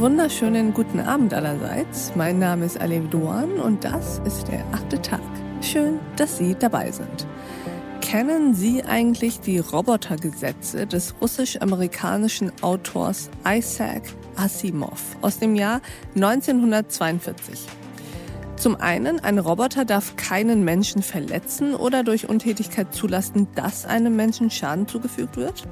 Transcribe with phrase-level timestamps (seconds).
[0.00, 2.12] wunderschönen guten Abend allerseits.
[2.14, 5.20] Mein Name ist Alev Doan und das ist der achte Tag.
[5.60, 7.26] Schön, dass Sie dabei sind.
[8.00, 14.04] Kennen Sie eigentlich die Robotergesetze des russisch-amerikanischen Autors Isaac
[14.36, 15.82] Asimov aus dem Jahr
[16.14, 17.66] 1942?
[18.56, 24.50] Zum einen, ein Roboter darf keinen Menschen verletzen oder durch Untätigkeit zulassen, dass einem Menschen
[24.50, 25.68] Schaden zugefügt wird.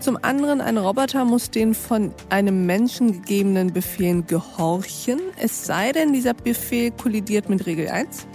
[0.00, 6.12] Zum anderen, ein Roboter muss den von einem Menschen gegebenen Befehlen gehorchen, es sei denn,
[6.12, 8.28] dieser Befehl kollidiert mit Regel 1.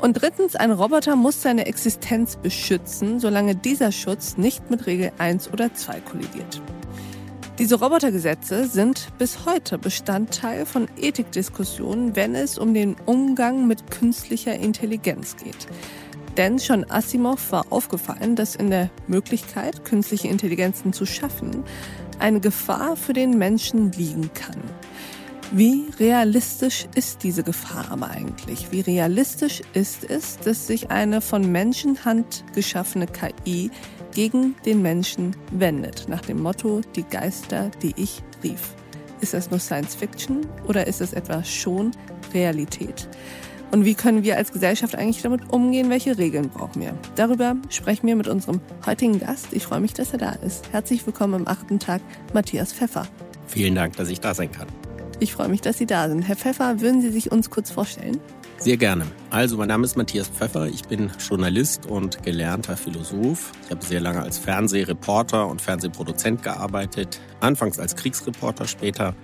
[0.00, 5.52] Und drittens, ein Roboter muss seine Existenz beschützen, solange dieser Schutz nicht mit Regel 1
[5.52, 6.60] oder 2 kollidiert.
[7.60, 14.56] Diese Robotergesetze sind bis heute Bestandteil von Ethikdiskussionen, wenn es um den Umgang mit künstlicher
[14.56, 15.68] Intelligenz geht.
[16.36, 21.64] Denn schon Asimov war aufgefallen, dass in der Möglichkeit, künstliche Intelligenzen zu schaffen,
[22.18, 24.62] eine Gefahr für den Menschen liegen kann.
[25.54, 28.72] Wie realistisch ist diese Gefahr aber eigentlich?
[28.72, 33.70] Wie realistisch ist es, dass sich eine von Menschenhand geschaffene KI
[34.14, 38.74] gegen den Menschen wendet, nach dem Motto Die Geister, die ich rief?
[39.20, 41.90] Ist das nur Science Fiction oder ist es etwa schon
[42.32, 43.08] Realität?
[43.72, 45.88] Und wie können wir als Gesellschaft eigentlich damit umgehen?
[45.88, 46.94] Welche Regeln brauchen wir?
[47.16, 49.46] Darüber sprechen wir mit unserem heutigen Gast.
[49.52, 50.70] Ich freue mich, dass er da ist.
[50.72, 52.02] Herzlich willkommen am achten Tag,
[52.34, 53.06] Matthias Pfeffer.
[53.46, 54.68] Vielen Dank, dass ich da sein kann.
[55.20, 56.20] Ich freue mich, dass Sie da sind.
[56.20, 58.20] Herr Pfeffer, würden Sie sich uns kurz vorstellen?
[58.58, 59.06] Sehr gerne.
[59.30, 60.66] Also, mein Name ist Matthias Pfeffer.
[60.66, 63.52] Ich bin Journalist und gelernter Philosoph.
[63.64, 67.20] Ich habe sehr lange als Fernsehreporter und Fernsehproduzent gearbeitet.
[67.40, 69.14] Anfangs als Kriegsreporter, später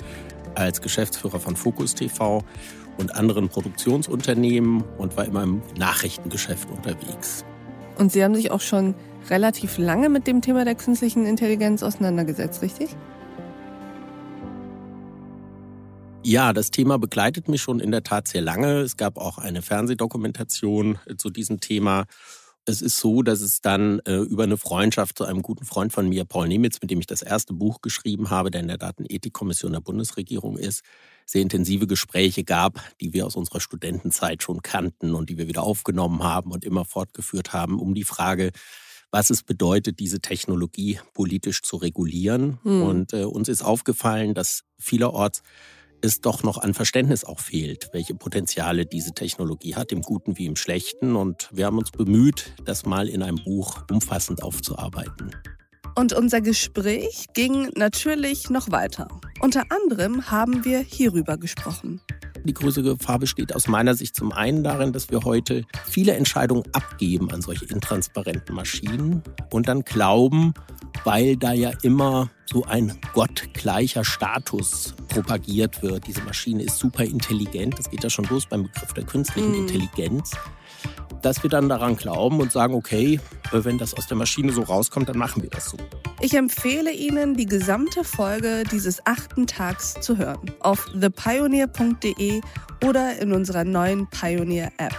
[0.55, 2.43] als Geschäftsführer von Focus TV
[2.99, 7.45] und anderen Produktionsunternehmen und war immer im Nachrichtengeschäft unterwegs.
[7.97, 8.95] Und Sie haben sich auch schon
[9.31, 12.97] relativ lange mit dem Thema der künstlichen Intelligenz auseinandergesetzt, richtig?
[16.25, 18.81] Ja, das Thema begleitet mich schon in der Tat sehr lange.
[18.81, 22.05] Es gab auch eine Fernsehdokumentation äh, zu diesem Thema.
[22.67, 26.08] Es ist so, dass es dann äh, über eine Freundschaft zu einem guten Freund von
[26.08, 29.73] mir, Paul Nemitz, mit dem ich das erste Buch geschrieben habe, der in der Datenethikkommission
[29.73, 30.83] der Bundesregierung ist,
[31.28, 35.62] sehr intensive Gespräche gab, die wir aus unserer Studentenzeit schon kannten und die wir wieder
[35.62, 38.50] aufgenommen haben und immer fortgeführt haben, um die Frage,
[39.11, 42.58] was es bedeutet, diese Technologie politisch zu regulieren.
[42.62, 42.83] Hm.
[42.83, 45.42] Und äh, uns ist aufgefallen, dass vielerorts
[46.00, 50.46] es doch noch an Verständnis auch fehlt, welche Potenziale diese Technologie hat, im Guten wie
[50.46, 51.14] im Schlechten.
[51.14, 55.33] Und wir haben uns bemüht, das mal in einem Buch umfassend aufzuarbeiten.
[55.98, 59.09] Und unser Gespräch ging natürlich noch weiter.
[59.41, 62.01] Unter anderem haben wir hierüber gesprochen.
[62.45, 66.63] Die größte Gefahr besteht aus meiner Sicht zum einen darin, dass wir heute viele Entscheidungen
[66.73, 70.55] abgeben an solche intransparenten Maschinen und dann glauben,
[71.03, 76.07] weil da ja immer so ein gottgleicher Status propagiert wird.
[76.07, 77.77] Diese Maschine ist super intelligent.
[77.77, 79.63] Das geht ja schon los beim Begriff der künstlichen mm.
[79.63, 80.31] Intelligenz
[81.23, 83.20] dass wir dann daran glauben und sagen, okay,
[83.53, 85.77] wenn das aus der Maschine so rauskommt, dann machen wir das so.
[86.20, 90.51] Ich empfehle Ihnen, die gesamte Folge dieses achten Tags zu hören.
[90.61, 92.41] Auf thepioneer.de
[92.85, 94.95] oder in unserer neuen Pioneer-App.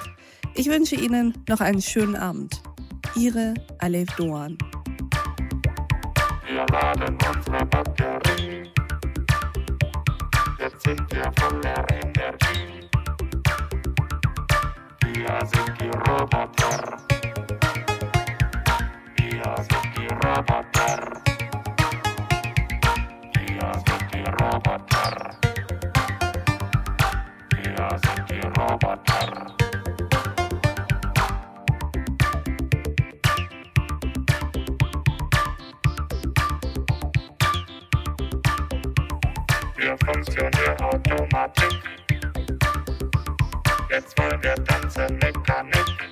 [0.55, 2.61] Ich wünsche Ihnen noch einen schönen Abend.
[3.15, 4.57] Ihre Alef Doan.
[6.47, 8.69] Wir laden unsere Batterie.
[10.59, 12.89] Jetzt sind wir voller Energie.
[15.13, 17.08] Wir sind die Roboter.
[20.39, 20.45] Wir
[40.05, 41.73] funktionieren Automatik.
[43.89, 45.85] Jetzt wollen wir tanzen Mechanik.
[45.99, 46.08] Wir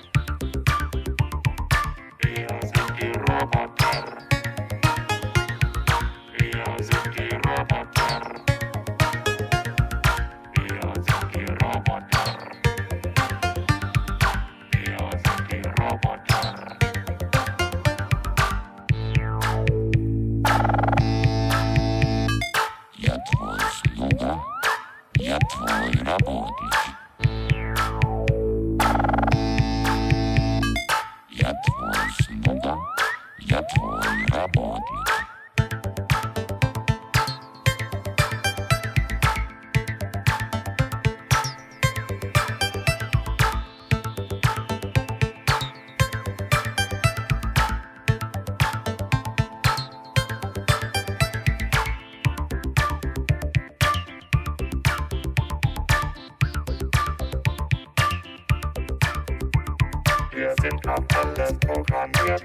[60.48, 62.42] Wir sind auf alles programmiert.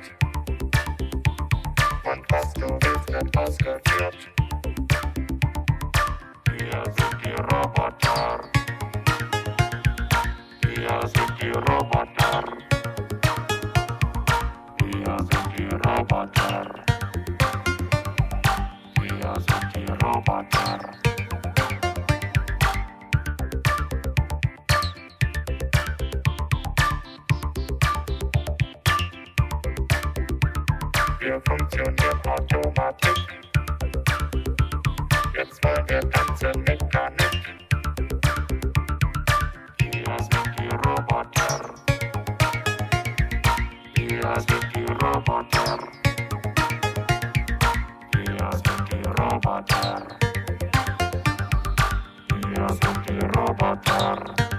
[2.03, 4.17] Und was du willst, wird ausgeführt.
[6.51, 8.41] Wir sind die Roboter.
[10.63, 12.43] Wir sind die Roboter.
[14.79, 16.75] Wir sind die Roboter.
[18.99, 21.12] Wir sind die Roboter.
[31.23, 33.17] Wir funktionieren Automatik.
[35.33, 37.43] Jetzt wollen wir tanzen Mechanik.
[39.79, 41.75] Wir sind die Roboter.
[43.95, 45.79] Wir sind die Roboter.
[48.11, 50.07] Wir sind die Roboter.
[52.49, 54.52] Wir sind die Roboter.